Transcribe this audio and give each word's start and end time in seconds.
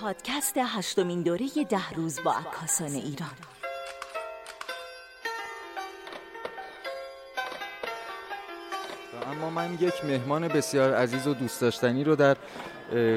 پادکست 0.00 0.54
هشتمین 0.58 1.22
دوره 1.22 1.48
ده 1.68 1.90
روز 1.90 2.20
با 2.24 2.32
عکاسان 2.32 2.92
ایران. 2.92 3.30
اما 9.32 9.50
من 9.50 9.74
یک 9.80 10.04
مهمان 10.04 10.48
بسیار 10.48 10.94
عزیز 10.94 11.26
و 11.26 11.34
دوست 11.34 11.60
داشتنی 11.60 12.04
رو 12.04 12.16
در 12.16 12.36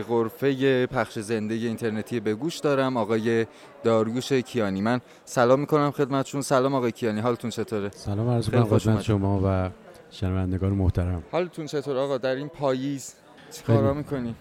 غرفه 0.07 0.85
پخش 0.87 1.19
زنده 1.19 1.53
اینترنتی 1.53 2.19
به 2.19 2.35
گوش 2.35 2.59
دارم 2.59 2.97
آقای 2.97 3.45
داریوش 3.83 4.33
کیانی. 4.33 4.81
من 4.81 5.01
سلام 5.25 5.59
می‌کنم 5.59 5.91
خدمتشون 5.91 6.41
سلام 6.41 6.75
آقای 6.75 6.91
کیانی. 6.91 7.19
حالتون 7.19 7.49
چطوره؟ 7.49 7.89
سلام 7.89 8.29
عرض 8.29 8.49
می‌کنم 8.49 8.79
خدمت 8.79 9.01
شما 9.01 9.41
و 9.45 9.69
شنوندگان 10.11 10.71
محترم. 10.71 11.23
حالتون 11.31 11.65
چطور 11.65 11.97
آقا؟ 11.97 12.17
در 12.17 12.35
این 12.35 12.49
پاییز 12.49 13.13
چیکارا 13.51 13.93
می‌کنی؟ 13.93 14.35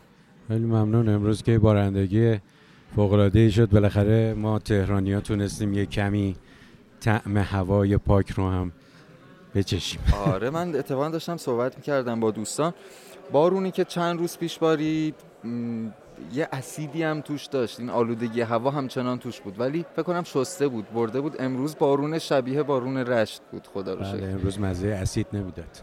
خیلی 0.50 0.64
ممنون. 0.64 1.08
امروز 1.08 1.42
که 1.42 1.58
بارندگی 1.58 2.38
فوق 2.96 3.12
العاده 3.12 3.50
شد. 3.50 3.70
بالاخره 3.70 4.34
ما 4.34 4.58
تهرانی 4.58 5.12
ها 5.12 5.20
تونستیم 5.20 5.72
یه 5.72 5.86
کمی 5.86 6.36
طعم 7.00 7.36
هوای 7.38 7.96
پاک 7.96 8.30
رو 8.30 8.50
هم 8.50 8.72
بچشیم. 9.54 10.00
آره 10.26 10.50
من 10.50 10.74
اتفاقا 10.74 11.08
داشتم 11.08 11.36
صحبت 11.36 11.76
می‌کردم 11.76 12.20
با 12.20 12.30
دوستان. 12.30 12.74
بارونی 13.32 13.70
که 13.70 13.84
چند 13.84 14.18
روز 14.18 14.38
پیش 14.38 14.58
بارید 14.58 15.14
یه 16.32 16.48
اسیدی 16.52 17.02
هم 17.02 17.20
توش 17.20 17.46
داشت. 17.46 17.80
این 17.80 17.90
آلودگی 17.90 18.40
هوا 18.40 18.70
همچنان 18.70 19.18
توش 19.18 19.40
بود. 19.40 19.60
ولی 19.60 19.86
فکر 19.92 20.02
کنم 20.02 20.22
شسته 20.22 20.68
بود 20.68 20.92
برده 20.94 21.20
بود. 21.20 21.36
امروز 21.38 21.76
بارون 21.78 22.18
شبیه 22.18 22.62
بارون 22.62 22.96
رشت 22.96 23.42
بود. 23.52 23.66
خدا 23.66 23.94
رو 23.94 24.00
بله 24.00 24.26
امروز 24.26 24.60
مزه 24.60 24.88
اسید 24.88 25.26
نمی‌داد. 25.32 25.76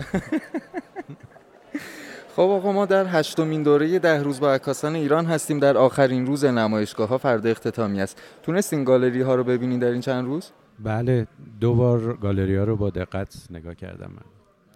خب 2.38 2.44
آقا 2.44 2.72
ما 2.72 2.86
در 2.86 3.06
هشتمین 3.06 3.64
دوره 3.64 4.00
ده 4.00 4.24
روز 4.24 4.40
با 4.40 4.54
عکاسان 4.54 4.96
ایران 4.96 5.26
هستیم. 5.26 5.60
در 5.60 5.78
آخرین 5.78 6.26
روز 6.26 6.46
نمایشگاه 6.46 7.10
ها 7.10 7.18
فردا 7.18 7.50
اختتامی 7.50 8.02
است. 8.02 8.22
تونستین 8.44 8.84
گالری 8.84 9.22
ها 9.22 9.36
رو 9.36 9.44
ببینین 9.44 9.80
در 9.80 9.88
این 9.88 10.02
چند 10.02 10.26
روز؟ 10.26 10.52
بله 10.80 11.28
دو 11.62 11.74
بار 11.76 12.18
گالری 12.18 12.56
ها 12.56 12.64
رو 12.64 12.76
با 12.76 12.90
دقت 12.90 13.36
نگاه 13.50 13.76
کردم 13.76 14.12
من. 14.12 14.26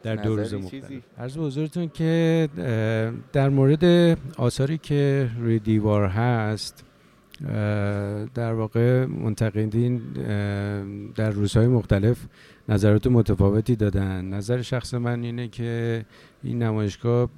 در 0.04 0.16
دو 0.16 0.36
روز 0.36 0.54
مختلف. 0.54 0.92
عرض 1.18 1.38
حضورتون 1.38 1.90
که 1.90 2.50
در 3.34 3.50
مورد 3.50 4.18
آثاری 4.38 4.78
که 4.78 5.30
روی 5.40 5.60
دیوار 5.60 6.06
هست 6.06 6.84
در 8.34 8.54
واقع 8.54 9.06
منتقدین 9.06 9.98
در 11.16 11.30
روزهای 11.30 11.68
مختلف 11.68 12.18
نظرات 12.70 13.08
متفاوتی 13.08 13.76
دادن. 13.76 14.26
نظر 14.26 14.62
شخص 14.62 14.94
من 14.94 15.24
اینه 15.24 15.48
که 15.48 16.06
این 16.44 16.64
نمایشگاه 16.64 17.30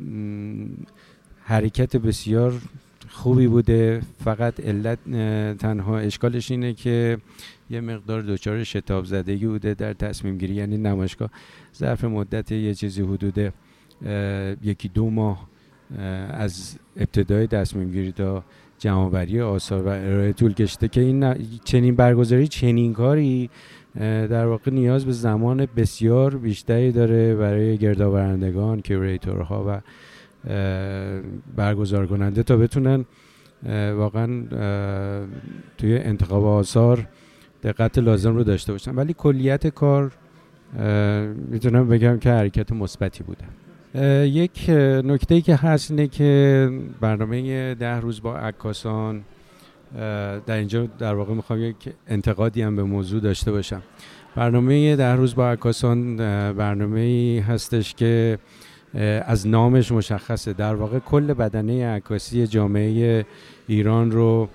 حرکت 1.44 1.98
بسیار 1.98 2.62
خوبی 3.10 3.48
بوده. 3.48 4.02
فقط 4.24 4.60
علت 4.60 5.00
تنها 5.58 5.98
اشکالش 5.98 6.52
اینه 6.52 6.74
که 6.74 7.18
یه 7.70 7.82
مقدار 7.82 8.22
دچار 8.22 8.64
شتاب 8.64 9.06
زدگی 9.06 9.48
بوده 9.48 9.74
در 9.74 9.94
تصمیم 9.94 10.38
گیری. 10.38 10.54
یعنی 10.54 10.78
نمایشگاه 10.78 11.30
ظرف 11.78 12.04
مدت 12.04 12.52
یه 12.52 12.74
چیزی 12.74 13.02
حدود 13.02 13.54
یکی 14.64 14.88
دو 14.90 15.10
ماه 15.10 15.48
از 16.30 16.78
ابتدای 16.98 17.48
تصمیم 17.48 17.92
گیری 17.92 18.12
تا 18.12 18.44
جمعآوری 18.84 19.42
آثار 19.42 19.84
و 19.84 19.88
ارائه 19.88 20.34
طول 20.34 20.54
کشیده 20.54 20.88
که 20.88 21.02
این 21.02 21.36
چنین 21.64 21.96
برگزاری 21.96 22.48
چنین 22.48 22.94
کاری 22.94 23.50
در 24.00 24.46
واقع 24.46 24.72
نیاز 24.72 25.06
به 25.06 25.12
زمان 25.12 25.68
بسیار 25.76 26.38
بیشتری 26.38 26.92
داره 26.92 27.36
برای 27.36 27.78
گردآورندگان 27.78 28.82
کیوریتورها 28.82 29.66
و 29.68 29.82
برگزار 31.56 32.08
کننده 32.08 32.44
تا 32.44 32.58
بتونن 32.58 33.06
واقعا 33.96 34.44
توی 35.78 35.98
انتخاب 35.98 36.46
آثار 36.46 37.08
دقت 37.64 37.98
لازم 37.98 38.36
رو 38.36 38.44
داشته 38.44 38.72
باشن. 38.72 38.96
ولی 38.96 39.14
کلیت 39.14 39.68
کار 39.68 40.12
می‌تونم 41.52 41.88
بگم 41.88 42.18
که 42.18 42.30
حرکت 42.30 42.72
مثبتی 42.72 43.24
بوده. 43.24 43.46
یک 44.24 44.70
نکته 45.04 45.36
ای 45.36 45.42
که 45.42 45.56
هست 45.56 45.92
اینه 45.92 46.08
که 46.08 46.70
برنامه 47.02 47.76
ده 47.76 48.00
روز 48.00 48.22
با 48.22 48.38
عکاسان 48.38 49.24
در 50.46 50.58
اینجا 50.58 50.86
در 50.86 51.14
واقع 51.14 51.34
می‌خوام 51.34 51.62
یک 51.62 51.76
انتقادی 52.08 52.62
هم 52.62 52.76
به 52.76 52.84
موضوع 52.84 53.22
داشته 53.22 53.52
باشم. 53.52 53.82
برنامه 54.36 54.96
ده 54.96 55.14
روز 55.14 55.36
با 55.36 55.52
عکاسان 55.52 56.18
برنامه 56.54 57.00
ای 57.00 57.40
هستش 57.40 57.94
که 57.94 58.38
از 59.26 59.48
نامش 59.48 59.92
مشخصه. 59.92 60.54
در 60.54 60.76
واقع 60.76 61.00
کل 61.00 61.34
بدنه 61.34 61.88
عکاسی 61.88 62.48
جامعه 62.48 63.26
ایران 63.68 64.12
رو 64.12 64.50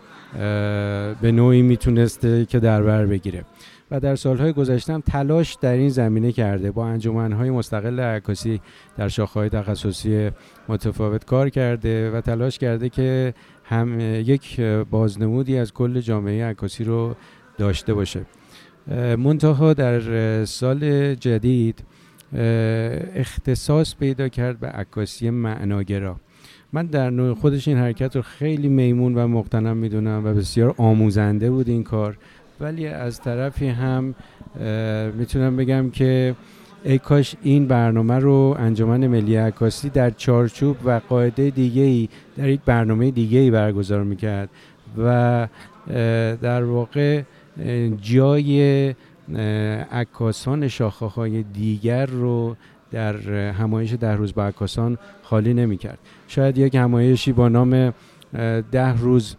به 1.23 1.33
نوعی 1.33 1.63
می‌تونسته 1.63 2.45
که 2.45 2.61
در 2.61 2.83
بر 2.83 3.07
بگیره. 3.07 3.45
و 3.91 4.01
در 4.01 4.17
سالهای 4.17 4.53
گذشته 4.53 4.93
هم 4.93 5.01
تلاش 5.01 5.55
در 5.55 5.73
این 5.73 5.89
زمینه 5.89 6.33
کرده. 6.33 6.71
با 6.71 6.87
انجمنهای 6.87 7.51
مستقل 7.51 8.01
عکاسی 8.01 8.61
در 8.97 9.09
شاخه‌های 9.09 9.49
تخصصی 9.49 10.31
متفاوت 10.69 11.25
کار 11.25 11.49
کرده 11.49 12.11
و 12.11 12.21
تلاش 12.21 12.59
کرده 12.59 12.89
که 12.89 13.35
هم 13.65 14.01
یک 14.01 14.61
بازنمودی 14.61 15.59
از 15.59 15.73
کل 15.73 16.01
جامعه 16.01 16.45
عکاسی 16.45 16.85
رو 16.85 17.15
داشته 17.59 17.95
باشه. 17.95 18.21
منتها 19.19 19.75
در 19.75 20.45
سال 20.45 21.15
جدید 21.15 21.85
اختصاص 23.15 23.95
پیدا 23.97 24.29
کرد 24.29 24.61
به 24.61 24.67
عکاسی 24.67 25.31
معناگرا. 25.31 26.17
من 26.73 26.87
در 26.87 27.11
نوع 27.11 27.35
خودش 27.35 27.69
این 27.69 27.77
حرکت 27.77 28.17
رو 28.17 28.23
خیلی 28.23 28.69
میمون 28.69 29.15
و 29.15 29.27
مقتنم 29.27 29.77
می‌دونم 29.77 30.23
و 30.25 30.35
بسیار 30.35 30.75
آموزنده 30.79 31.51
بود 31.51 31.69
این 31.69 31.83
کار. 31.83 32.19
ولی 32.61 32.87
از 32.87 33.21
طرفی 33.21 33.69
هم 33.69 34.15
می‌تونم 35.15 35.57
بگم 35.57 35.91
که 35.91 36.35
ای 36.85 36.99
کاش 36.99 37.35
این 37.43 37.67
برنامه 37.67 38.15
رو 38.15 38.57
انجمن 38.59 39.07
ملی 39.07 39.37
عکاسی 39.37 39.91
در 39.91 40.11
چارچوب 40.11 40.77
و 40.85 41.01
قاعده 41.09 41.51
دیگه 41.51 41.83
ای 41.83 42.09
در 42.37 42.49
یک 42.49 42.61
برنامه 42.67 43.11
دیگه 43.11 43.39
ای 43.39 43.51
برگزار 43.51 44.03
می‌کرد 44.03 44.49
و 44.99 45.49
در 46.43 46.65
واقع 46.65 47.23
جای 48.01 48.95
عکاسان 49.93 50.69
شاخه 50.69 51.07
های 51.07 51.43
دیگر 51.43 52.07
رو 52.07 52.57
در 52.91 53.17
همایش 53.51 53.93
ده 53.93 54.13
روز 54.13 54.35
با 54.35 54.45
عکاسان 54.47 54.99
خالی 55.23 55.55
نمی 55.55 55.77
کرد 55.77 55.99
شاید 56.29 56.59
یک 56.59 56.75
همایشی 56.75 57.33
با 57.33 57.49
نام 57.49 57.95
ده 58.73 58.99
روز 58.99 59.37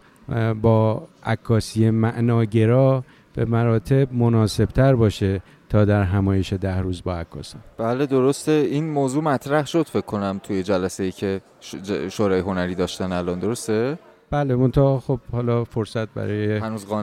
با 0.62 1.02
عکاسی 1.24 1.90
معناگرا 1.90 3.04
به 3.34 3.44
مراتب 3.44 4.12
مناسبتر 4.12 4.94
باشه 4.94 5.40
تا 5.68 5.84
در 5.84 6.02
همایش 6.02 6.52
ده 6.52 6.78
روز 6.80 7.02
با 7.02 7.16
عکاسان 7.16 7.60
بله 7.78 8.06
درسته. 8.06 8.52
این 8.52 8.90
موضوع 8.90 9.22
مطرح 9.22 9.66
شد 9.66 9.86
فکر 9.86 10.00
کنم 10.00 10.40
توی 10.42 10.62
جلسه 10.62 11.02
ای 11.02 11.12
که 11.12 11.40
شورای 12.10 12.40
هنری 12.40 12.74
داشتن 12.74 13.12
الان. 13.12 13.38
درسته؟ 13.38 13.98
بله 14.30 14.54
منتها 14.56 15.00
خب 15.00 15.20
حالا 15.32 15.64
فرصت 15.64 16.08
برای 16.08 16.60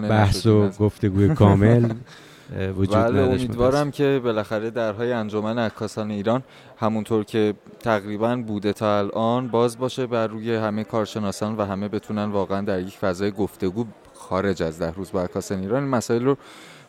بحث 0.10 0.46
و 0.46 0.70
گفتگوی 0.70 1.36
کامل 1.36 1.90
وجود 2.56 2.96
بله 2.96 3.22
امیدوارم 3.22 3.92
که 3.92 4.22
بالاخره 4.24 4.70
درهای 4.70 5.12
انجمن 5.12 5.60
عکاسان 5.60 6.12
ایران 6.12 6.44
همونطور 6.78 7.24
که 7.24 7.54
تقریبا 7.80 8.36
بوده 8.36 8.74
تا 8.74 9.00
الان 9.00 9.48
باز 9.48 9.78
باشه 9.78 10.08
بر 10.08 10.28
روی 10.28 10.56
همه 10.56 10.84
کارشناسان 10.84 11.58
و 11.58 11.66
همه 11.66 11.88
بتونن 11.88 12.26
واقعا 12.26 12.62
در 12.62 12.80
یک 12.80 12.98
فضای 12.98 13.32
گفتگو 13.32 13.86
خارج 14.14 14.64
از 14.64 14.80
ده 14.80 14.92
روز 14.92 15.12
با 15.12 15.24
عکاسان 15.24 15.60
ایران 15.60 15.84
مسائل 15.84 16.26
رو 16.26 16.38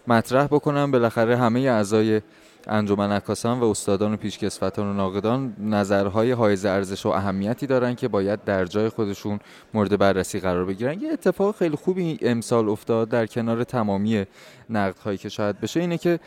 مطرح 0.07 0.47
بکنم 0.47 0.91
بالاخره 0.91 1.37
همه 1.37 1.61
اعضای 1.61 2.21
انجمن 2.69 3.13
عکاسان 3.13 3.61
و 3.61 3.65
استادان 3.65 4.15
و 4.15 4.17
پیشکسوتان 4.17 4.87
و 4.87 4.93
ناقدان 4.93 5.57
نظرهای 5.61 6.33
حائز 6.33 6.65
ارزش 6.65 7.07
و 7.07 7.09
اهمیتی 7.09 7.67
دارن 7.67 7.95
که 7.95 8.09
باید 8.09 8.45
در 8.45 8.65
جای 8.65 8.89
خودشون 8.89 9.41
مورد 9.75 9.99
بررسی 9.99 10.41
قرار 10.41 10.65
بگیرن. 10.65 11.01
یه 11.01 11.13
اتفاق 11.13 11.57
خیلی 11.57 11.77
خوبی 11.77 12.19
امسال 12.23 12.69
افتاد 12.69 13.09
در 13.09 13.27
کنار 13.27 13.65
تمامی 13.65 14.25
نقدهایی 14.71 15.19
که 15.19 15.29
شاید 15.29 15.61
بشه 15.61 15.81
اینه 15.81 15.99
که 15.99 16.21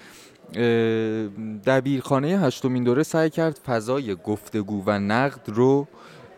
دبیرخانه 1.65 2.27
هشتمین 2.27 2.83
دوره 2.83 3.03
سعی 3.03 3.29
کرد 3.29 3.59
فضای 3.65 4.15
گفتگو 4.15 4.83
و 4.85 4.99
نقد 4.99 5.41
رو 5.45 5.87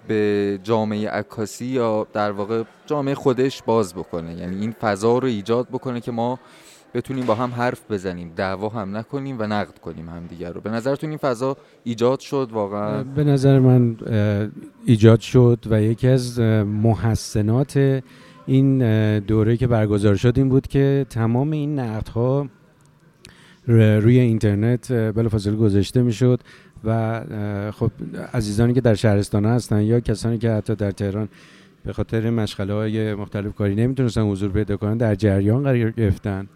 به 0.08 0.60
جامعه 0.64 1.10
عکاسی 1.10 1.66
یا 1.66 2.08
در 2.14 2.32
واقع 2.32 2.64
جامعه 2.86 3.16
خودش 3.16 3.64
باز 3.64 3.94
بکنه. 3.94 4.34
یعنی 4.34 4.62
این 4.62 4.72
فضا 4.72 5.18
رو 5.18 5.28
ایجاد 5.28 5.68
بکنه 5.70 6.02
که 6.02 6.12
ما 6.12 6.40
بتونیم 6.94 7.26
با 7.26 7.36
هم 7.36 7.50
حرف 7.50 7.92
بزنیم 7.92 8.32
دعوا 8.36 8.70
هم 8.70 8.98
نکنیم 8.98 9.36
و 9.40 9.44
نقد 9.44 9.80
کنیم 9.80 10.10
هم 10.10 10.28
دیگر 10.28 10.52
رو. 10.52 10.62
به 10.62 10.70
نظرتون 10.70 11.10
این 11.10 11.18
فضا 11.18 11.58
ایجاد 11.84 12.20
شد 12.20 12.50
واقعا؟ 12.52 13.04
به 13.04 13.24
نظر 13.24 13.60
من 13.60 13.98
ایجاد 14.86 15.20
شد 15.20 15.60
و 15.70 15.82
یکی 15.82 16.08
از 16.08 16.40
محسنات 16.40 18.02
این 18.46 18.80
دوره 19.20 19.58
که 19.58 19.68
برگزار 19.68 20.16
شد 20.16 20.34
این 20.38 20.50
بود 20.50 20.68
که 20.68 21.06
تمام 21.10 21.52
این 21.52 21.80
نقدها 21.80 22.48
روی 23.68 24.20
اینترنت 24.20 24.92
بلافاصله 24.92 25.56
گذاشته 25.56 26.02
می‌شد 26.02 26.40
و 26.84 27.22
خب 27.72 27.92
عزیزانی 28.34 28.74
که 28.74 28.82
در 28.82 28.96
شهرستان 28.96 29.46
هستن 29.46 29.82
یا 29.82 30.00
کسانی 30.00 30.38
که 30.38 30.52
حتی 30.52 30.76
در 30.76 30.92
تهران 30.92 31.30
به 31.86 31.94
خاطر 31.94 32.30
مشغله 32.30 32.74
های 32.74 33.16
مختلف 33.16 33.56
کاری 33.56 33.76
نمی‌تونستن 33.76 34.22
حضور 34.22 34.52
پیدا 34.52 34.78
کنن 34.78 34.98
در 34.98 35.16
جریان 35.16 35.64
قرار 35.64 35.92
گرفتن. 35.92 36.48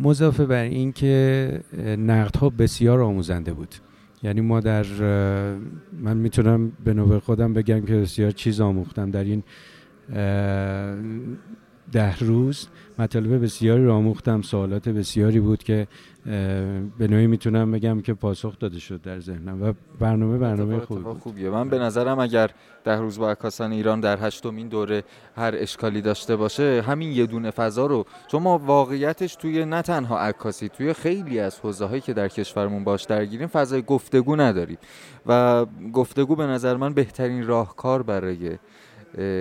مضافه 0.00 0.46
بر 0.46 0.62
این 0.62 0.92
که 0.92 1.60
نقدها 1.98 2.50
بسیار 2.50 3.00
آموزنده 3.00 3.52
بود. 3.52 3.74
یعنی 4.22 4.40
ما 4.40 4.60
در 4.60 4.86
من 6.00 6.16
می‌تونم 6.16 6.72
به 6.84 6.94
نوبه 6.94 7.20
خودم 7.20 7.54
بگم 7.54 7.80
که 7.80 7.94
بسیار 7.96 8.30
چیز 8.30 8.60
آموختم 8.60 9.10
در 9.10 9.24
این 9.24 9.42
ده 11.92 12.18
روز. 12.18 12.68
مطالب 12.98 13.42
بسیاری 13.42 13.84
رو 13.84 13.92
آموختم 13.92 14.42
سوالات 14.42 14.88
بسیاری 14.88 15.40
بود 15.40 15.62
که 15.62 15.86
به 16.98 17.08
نوعی 17.08 17.26
می‌تونم 17.26 17.70
بگم 17.70 18.00
که 18.00 18.14
پاسخ 18.14 18.58
داده 18.58 18.78
شد 18.78 19.02
در 19.02 19.20
ذهنم 19.20 19.62
و 19.62 19.72
برنامه 20.00 20.38
برنامه 20.38 20.76
بود. 20.76 21.18
خوبیه. 21.18 21.50
من 21.50 21.68
به 21.68 21.78
نظرم 21.78 22.18
اگر 22.18 22.50
ده 22.84 22.98
روز 22.98 23.18
با 23.18 23.30
عکاسان 23.30 23.72
ایران 23.72 24.00
در 24.00 24.26
هشتمین 24.26 24.68
دوره 24.68 25.02
هر 25.36 25.54
اشکالی 25.56 26.02
داشته 26.02 26.36
باشه 26.36 26.84
همین 26.86 27.12
یه 27.12 27.26
دونه 27.26 27.50
فضا 27.50 27.86
رو 27.86 28.04
چون 28.28 28.42
ما 28.42 28.58
واقعیتش 28.58 29.36
توی 29.36 29.64
نه 29.64 29.82
تنها 29.82 30.18
عکاسی 30.18 30.68
توی 30.68 30.92
خیلی 30.92 31.40
از 31.40 31.60
حوزه 31.60 31.84
هایی 31.84 32.00
که 32.00 32.12
در 32.12 32.28
کشورمون 32.28 32.84
باش 32.84 33.04
درگیریم 33.04 33.46
فضای 33.46 33.82
گفتگو 33.82 34.36
نداریم. 34.36 34.78
و 35.26 35.66
گفتگو 35.92 36.36
به 36.36 36.46
نظر 36.46 36.76
من 36.76 36.94
بهترین 36.94 37.46
راهکار 37.46 38.02
برای 38.02 38.58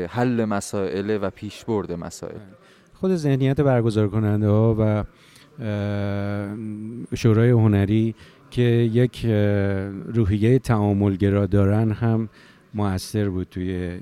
حل 0.10 0.46
مسائل 0.46 1.20
و 1.22 1.30
پیشبرد 1.30 1.92
مسائل. 1.92 2.40
خود 2.94 3.16
ذهنیت 3.16 3.62
برگزار 3.62 4.08
کننده 4.08 4.48
ها 4.48 4.76
و 4.80 5.04
شورای 7.16 7.50
هنری 7.50 8.16
که 8.52 8.62
یک 8.62 9.26
روحیه 10.06 10.60
تعاملگرا 10.60 11.46
دارن 11.46 11.92
هم 11.92 12.30
موثر 12.74 13.30
بود 13.30 13.48
توی 13.52 14.00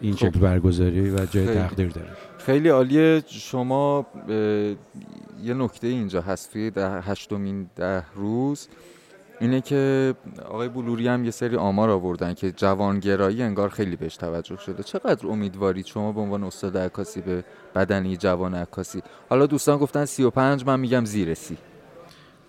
این 0.00 0.12
خب. 0.12 0.18
شکل 0.18 0.40
برگزاری 0.40 1.10
و 1.10 1.26
جای 1.26 1.46
تقدیر 1.46 1.88
داره. 1.88 2.08
خیلی 2.38 2.68
عالیه. 2.68 3.22
شما 3.26 4.06
یه 5.42 5.54
نکته 5.54 5.86
اینجا 5.86 6.20
هست. 6.20 6.52
توی 6.52 6.70
ده 6.70 7.00
هشتمین 7.00 7.70
ده 7.76 8.04
روز 8.14 8.68
اینه 9.40 9.60
که 9.60 10.14
آقای 10.44 10.68
بلوری 10.68 11.08
هم 11.08 11.24
یه 11.24 11.30
سری 11.30 11.56
آمار 11.56 11.90
آوردن 11.90 12.34
که 12.34 12.52
جوانگرایی 12.52 13.42
انگار 13.42 13.68
خیلی 13.68 13.96
بهش 13.96 14.16
توجه 14.16 14.56
شده. 14.56 14.82
چقدر 14.82 15.26
امیدوارید 15.26 15.86
شما 15.86 16.12
به 16.12 16.20
عنوان 16.20 16.44
استاد 16.44 16.78
عکاسی 16.78 17.20
به 17.20 17.44
بدنی 17.74 18.16
جوان 18.16 18.54
عکاسی؟ 18.54 19.02
حالا 19.28 19.46
دوستان 19.46 19.78
گفتن 19.78 20.04
35 20.04 20.66
من 20.66 20.80
میگم 20.80 21.04
زیر 21.04 21.34
سی. 21.34 21.56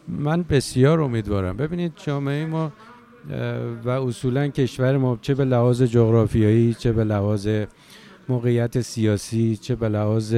من 0.07 0.43
بسیار 0.43 1.01
امیدوارم. 1.01 1.57
ببینید 1.57 1.93
جامعه 1.95 2.45
ما 2.45 2.71
و 3.83 3.89
اصولا 3.89 4.47
کشور 4.47 4.97
ما 4.97 5.19
چه 5.21 5.33
به 5.35 5.45
لحاظ 5.45 5.81
جغرافیایی 5.81 6.73
چه 6.73 6.91
به 6.91 7.03
لحاظ 7.03 7.49
موقعیت 8.29 8.81
سیاسی 8.81 9.55
چه 9.55 9.75
به 9.75 9.89
لحاظ 9.89 10.35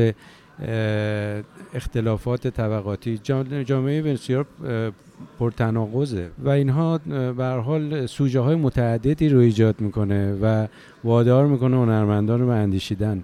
اختلافات 1.74 2.48
طبقاتی. 2.48 3.18
جامعه 3.65 4.01
بسیار 4.01 4.45
پرتناقضه. 5.39 6.30
و 6.39 6.50
اینها 6.50 6.98
به 7.38 7.45
حال 7.45 8.06
سوژه 8.06 8.39
های 8.39 8.56
متعددی 8.56 9.30
رو 9.30 9.39
ایجاد 9.39 9.81
می‌کنه 9.81 10.33
و 10.42 10.68
وادار 11.03 11.48
می‌کنه 11.48 11.77
هنرمندان 11.77 12.39
رو 12.39 12.48
به 12.48 12.53
اندیشیدن. 12.53 13.24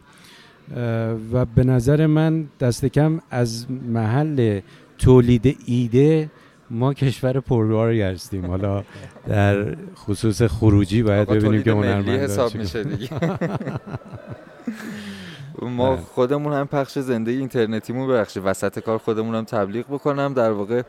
و 1.34 1.46
به 1.46 1.64
نظر 1.64 2.06
من 2.06 2.46
دست 2.60 2.86
کم 2.86 3.20
از 3.32 3.66
محل 3.72 4.60
تولید 4.98 5.58
ایده 5.66 6.30
ما 6.70 6.94
کشور 6.94 7.40
پرباری 7.40 8.02
هستیم. 8.02 8.46
حالا 8.46 8.84
در 9.28 9.76
خصوص 9.96 10.42
خروجی 10.42 11.04
باید 11.04 11.28
ببینیم 11.30 11.64
که 11.64 11.72
هنرمندان 11.72 12.16
حساب 12.16 12.56
میشه 12.56 12.84
دیگه. 12.84 13.10
ما 15.62 15.95
بله. 15.95 16.01
خودمون 16.01 16.54
هم 16.54 16.68
پخش 16.68 17.00
زنده 17.00 17.31
اینترنتیمون 17.31 18.07
بخش 18.07 18.38
وسط 18.44 18.80
کار 18.80 18.98
خودمون 18.98 19.36
هم 19.36 19.44
تبلیغ 19.44 19.86
بکنم. 19.86 20.33
در 20.33 20.51
واقع 20.51 20.81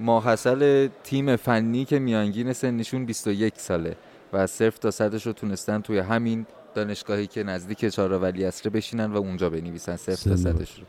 ماحصل 0.00 0.88
تیم 1.04 1.36
فنی 1.36 1.84
که 1.84 1.98
میانگین 1.98 2.52
سنشون 2.52 3.04
21 3.04 3.54
ساله 3.56 3.96
و 4.32 4.46
صرف 4.46 4.78
تا 4.78 4.90
صدش 4.90 5.26
رو 5.26 5.32
تونستن 5.32 5.80
توی 5.80 5.98
همین 5.98 6.46
دانشگاهی 6.74 7.26
که 7.26 7.42
نزدیک 7.42 7.84
چهار 7.84 8.12
ولی 8.12 8.44
اصره 8.44 8.70
بشینن 8.70 9.12
و 9.12 9.16
اونجا 9.16 9.50
بنویسن 9.50 9.96
صرف 9.96 10.22
تا 10.22 10.36
صدش 10.36 10.78
رو. 10.78 10.84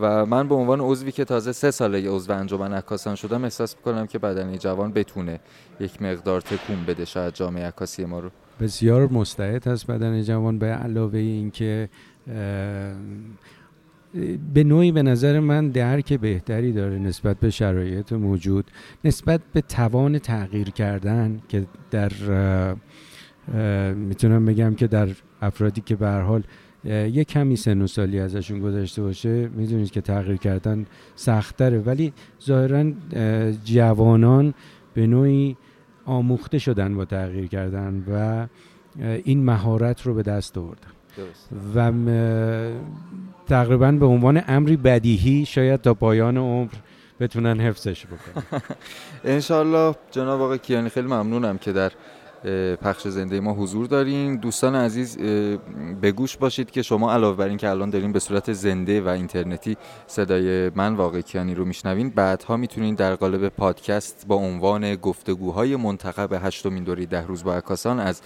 و 0.00 0.26
من 0.26 0.48
به 0.48 0.54
عنوان 0.54 0.80
عضوی 0.80 1.12
که 1.12 1.24
تازه 1.24 1.52
سه 1.52 1.70
ساله 1.70 2.10
عضو 2.10 2.32
انجمن 2.32 2.72
عکاسان 2.72 3.14
شدم 3.14 3.44
احساس 3.44 3.76
می‌کنم 3.76 4.06
که 4.06 4.18
بدنی 4.18 4.58
جوان 4.58 4.92
بتونه 4.92 5.40
یک 5.80 6.02
مقدار 6.02 6.40
تکون 6.40 6.84
بده 6.84 7.04
شاید 7.04 7.34
جامعه 7.34 7.66
عکاسی 7.66 8.04
ما 8.04 8.18
رو. 8.18 8.30
بسیار 8.60 9.08
مستعد 9.12 9.66
هست 9.66 9.86
بدن 9.86 10.22
جوان 10.22 10.58
به 10.58 10.66
علاوه 10.66 11.18
اینکه 11.18 11.88
به 14.54 14.64
نوعی 14.64 14.92
به 14.92 15.02
نظر 15.02 15.40
من 15.40 15.68
درک 15.68 16.12
بهتری 16.12 16.72
داره 16.72 16.98
نسبت 16.98 17.40
به 17.40 17.50
شرایط 17.50 18.12
موجود. 18.12 18.70
نسبت 19.04 19.40
به 19.52 19.60
توان 19.60 20.18
تغییر 20.18 20.70
کردن 20.70 21.40
که 21.48 21.66
در 21.90 22.12
می‌تونم 23.94 24.44
بگم 24.44 24.74
که 24.74 24.86
در 24.86 25.08
افرادی 25.42 25.80
که 25.80 25.96
به 25.96 26.10
حال 26.10 26.42
یک 26.84 27.28
کمی 27.28 27.56
سن 27.56 27.82
و 27.82 27.86
سالی 27.86 28.20
ازشون 28.20 28.60
گذشته 28.60 29.02
باشه 29.02 29.48
می‌دونید 29.48 29.90
که 29.90 30.00
تغییر 30.00 30.36
کردن 30.36 30.86
سختره 31.16 31.78
ولی 31.78 32.12
ظاهرا 32.44 32.92
جوانان 33.64 34.54
به 34.94 35.06
نوعی 35.06 35.56
آموخته 36.04 36.58
شدن 36.58 36.94
با 36.94 37.04
تغییر 37.04 37.46
کردن 37.46 38.04
و 38.08 38.46
این 39.24 39.44
مهارت 39.44 40.02
رو 40.02 40.14
به 40.14 40.22
دست 40.22 40.58
آوردن. 40.58 40.88
و 41.74 41.92
تقریبا 43.48 43.92
به 43.92 44.06
عنوان 44.06 44.42
امری 44.48 44.76
بدیهی 44.76 45.46
شاید 45.46 45.80
تا 45.80 45.94
پایان 45.94 46.36
عمر 46.36 46.72
بتونن 47.20 47.60
حفظش 47.60 48.06
بکنن. 48.06 48.62
انشالله 49.24 49.94
جناب 50.10 50.40
آقای 50.40 50.58
کیانی 50.58 50.88
خیلی 50.88 51.06
ممنونم 51.06 51.58
که 51.58 51.72
در 51.72 51.92
پخش 52.76 53.08
زنده 53.08 53.40
ما 53.40 53.52
حضور 53.52 53.86
دارین. 53.86 54.36
دوستان 54.36 54.74
عزیز 54.74 55.18
به 56.00 56.12
گوش 56.12 56.36
باشید 56.36 56.70
که 56.70 56.82
شما 56.82 57.12
علاوه 57.12 57.36
بر 57.36 57.48
این 57.48 57.56
که 57.56 57.68
الان 57.68 57.90
دارین 57.90 58.12
به 58.12 58.18
صورت 58.18 58.52
زنده 58.52 59.00
و 59.00 59.08
اینترنتی 59.08 59.76
صدای 60.06 60.70
من 60.74 60.94
و 60.94 61.01
آقای 61.01 61.20
کیانی 61.20 61.54
رو 61.54 61.64
میشنوین 61.64 62.10
بعدها 62.10 62.56
می‌تونین 62.56 62.94
در 62.94 63.14
قالب 63.14 63.48
پادکست 63.48 64.24
با 64.28 64.34
عنوان 64.34 64.94
گفتگوهای 64.94 65.76
منتخب 65.76 66.32
هشتمین 66.32 66.84
دوره 66.84 67.06
ده 67.06 67.26
روز 67.26 67.44
با 67.44 67.54
عکاسان 67.54 68.00
از 68.00 68.22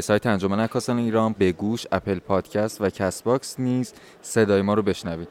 سایت 0.00 0.26
انجمن 0.26 0.60
عکاسان 0.60 0.98
ایران 0.98 1.34
به 1.38 1.52
گوش 1.52 1.86
اپل 1.92 2.18
پادکست 2.18 2.80
و 2.80 2.90
کست 2.90 3.22
باکس 3.22 3.60
نیز 3.60 3.92
صدای 4.22 4.62
ما 4.62 4.74
رو 4.74 4.82
بشنوید. 4.82 5.28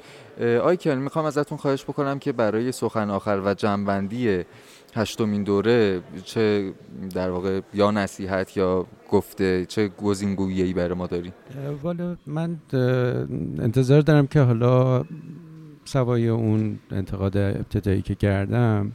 آی 0.63 0.77
کیانی 0.77 1.01
می‌خوام 1.01 1.25
ازتون 1.25 1.57
خواهش 1.57 1.83
بکنم 1.83 2.19
که 2.19 2.31
برای 2.31 2.71
سخن 2.71 3.09
آخر 3.09 3.41
و 3.45 3.53
جنبندی 3.53 4.43
هشتمین 4.95 5.43
دوره 5.43 6.01
چه 6.23 6.73
در 7.13 7.29
واقع 7.29 7.61
یا 7.73 7.91
نصیحت 7.91 8.57
یا 8.57 8.85
گفته 9.09 9.65
چه 9.65 9.87
گزینگویی 9.87 10.73
برای 10.73 10.93
ما 10.93 11.07
داری؟ 11.07 11.33
والا 11.83 12.15
من 12.27 12.57
انتظار 13.59 14.01
دارم 14.01 14.27
که 14.27 14.39
حالا 14.39 15.03
سوای 15.85 16.27
اون 16.27 16.79
انتقاد 16.91 17.37
ابتدایی 17.37 18.01
که 18.01 18.15
کردم 18.15 18.91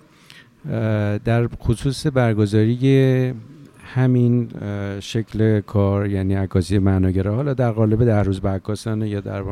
در 1.24 1.48
خصوص 1.48 2.06
برگزاری 2.06 3.34
همین 3.94 4.48
شکل 5.00 5.60
کار 5.60 6.06
یعنی 6.06 6.34
عکاسی 6.34 6.78
معناگرا. 6.78 7.34
حالا 7.34 7.54
در 7.54 7.70
قالب 7.70 8.04
ده 8.04 8.22
روز 8.22 8.40
با 8.40 8.48
عکاسانه 8.48 9.08
یا 9.08 9.20
در 9.20 9.42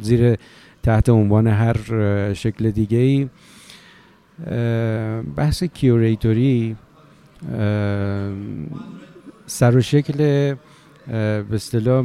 زیر 0.00 0.36
تحت 0.82 1.08
عنوان 1.08 1.46
هر 1.46 1.76
شکل 2.34 2.70
دیگه 2.70 2.98
ای 2.98 3.28
بحث 5.36 5.64
کیوریتوری 5.64 6.76
سر 9.46 9.76
و 9.76 9.80
شکل 9.80 10.16
به 11.08 11.44
اصطلاح 11.52 12.04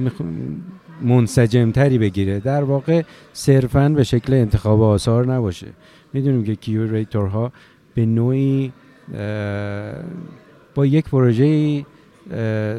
منسجمتری 1.01 1.98
بگیره. 1.98 2.39
در 2.39 2.63
واقع 2.63 3.01
صرفا 3.34 3.89
به 3.89 4.03
شکل 4.03 4.34
انتخاب 4.34 4.82
آثار 4.82 5.34
نباشه. 5.34 5.68
می‌دونیم 6.13 6.44
که 6.44 6.56
کیوریتورها 6.56 7.51
به 7.96 8.06
نوعی 8.06 8.72
با 10.75 10.86
یک 10.86 11.10
پروژه 11.10 11.86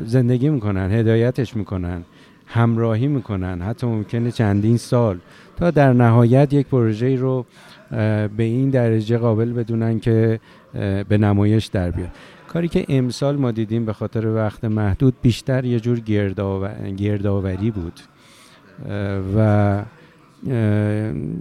زندگی 0.05 0.49
می‌کنن 0.49 0.93
هدایتش 0.93 1.57
می‌کنن 1.57 2.03
همراهی 2.47 3.07
می‌کنن 3.07 3.63
حتی 3.63 3.87
ممکنه 3.87 4.31
چندین 4.31 4.77
سال. 4.77 5.19
تا 5.57 5.71
در 5.71 5.93
نهایت 5.93 6.53
یک 6.53 6.67
پروژه 6.67 7.17
رو 7.17 7.47
به 7.91 8.29
این 8.39 8.71
درجه 8.71 9.19
قابل 9.19 9.53
بدونن 9.53 10.01
که 10.01 10.41
به 11.09 11.19
نمایش 11.19 11.67
در 11.67 11.91
بیاد. 11.91 12.11
کاری 12.49 12.69
که 12.69 12.85
امسال 12.89 13.37
ما 13.37 13.51
دیدیم 13.51 13.85
به 13.85 13.93
خاطر 13.93 14.27
وقت 14.27 14.65
محدود 14.65 15.15
بیشتر 15.23 15.65
یه 15.65 15.81
جور 15.81 16.01
گردآوری 16.97 17.71
بود. 17.71 18.01
و 19.37 19.83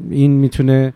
این 0.09 0.31
می‌تونه 0.31 0.93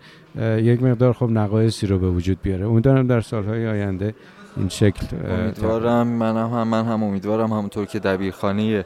یک 0.58 0.84
مقدار 0.84 1.14
خب 1.14 1.30
نقایصی 1.30 1.88
رو 1.88 2.00
به 2.00 2.10
وجود 2.10 2.38
بیاره. 2.42 2.68
امیدوارم 2.68 3.08
در 3.08 3.22
سالهای 3.22 3.68
آینده 3.68 4.14
این 4.58 4.70
شکل 4.70 5.06
امیدوارم 5.30 6.08
من 6.08 6.38
هم, 6.38 6.68
من 6.68 6.86
هم 6.86 7.04
امیدوارم. 7.04 7.54
همونطور 7.54 7.86
که 7.86 8.00
دبیرخانه 8.00 8.86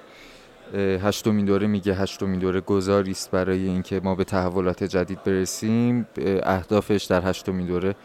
هشتمین 0.75 1.45
دوره 1.45 1.67
میگه 1.67 1.93
هشتمین 1.93 2.39
دوره 2.39 2.61
گذاری 2.61 3.11
است 3.11 3.31
برای 3.31 3.63
اینکه 3.63 4.01
ما 4.03 4.15
به 4.15 4.23
تحولات 4.23 4.83
جدید 4.83 5.23
برسیم. 5.23 6.07
اهدافش 6.43 7.03
در 7.03 7.29
هشتمین 7.29 7.67
دوره 7.67 7.95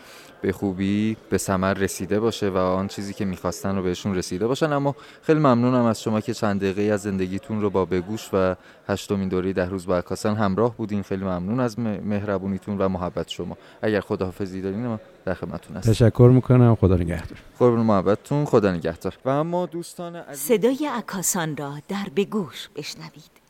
به 0.47 0.53
خوبی 0.53 1.17
به 1.31 1.39
ثمر 1.39 1.75
رسیده 1.75 2.21
باشه 2.21 2.49
و 2.49 2.57
آن 2.57 2.89
چیزی 2.89 3.15
که 3.15 3.25
می‌خواستن 3.25 3.77
رو 3.77 3.83
بهشون 3.83 4.15
رسیده 4.15 4.47
باشن. 4.47 4.73
اما 4.73 4.97
خیلی 5.23 5.39
ممنونم 5.39 5.85
از 5.85 6.03
شما 6.03 6.21
که 6.21 6.35
چند 6.35 6.61
دقیقه 6.61 6.83
از 6.83 7.03
زندگیتون 7.03 7.61
رو 7.61 7.71
با 7.71 7.85
بگوش 7.85 8.29
و 8.33 8.57
هشتمین 8.89 9.29
دوره 9.29 9.53
ده 9.53 9.69
روز 9.69 9.87
با 9.87 9.99
عکاسان 9.99 10.37
همراه 10.37 10.77
بودین. 10.77 11.03
خیلی 11.03 11.25
ممنون 11.25 11.61
از 11.61 11.79
مهربونیتون 11.79 12.79
و 12.79 12.89
محبت 12.89 13.29
شما. 13.29 13.57
اگر 13.83 14.01
خداحافظی 14.01 14.63
دارین 14.63 14.87
ما 14.87 15.01
در 15.25 15.35
خدمتتون 15.35 15.77
هستم 15.77 15.93
تشکر 15.93 16.31
می‌کنم. 16.35 16.75
خدا 16.75 16.95
نگهدار. 16.95 17.39
قربون 17.59 17.81
محبتتون. 17.81 18.45
خدا 18.45 18.73
نگهدار. 18.73 19.19
و 19.25 19.29
اما 19.29 19.67
دوستان 19.67 20.33
صدای 20.33 20.89
عکاسان 20.93 21.57
را 21.57 21.73
در 21.89 22.07
بگوش 22.17 22.69
بشنوید. 22.77 23.46